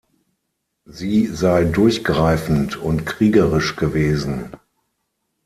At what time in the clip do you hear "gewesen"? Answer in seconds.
3.75-4.49